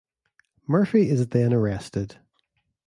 Murphy 0.67 1.11
is 1.11 1.27
then 1.27 1.53
arrested. 1.53 2.17